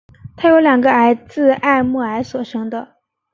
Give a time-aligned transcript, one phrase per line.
[0.35, 2.95] 她有两个儿子艾麦尔所生的。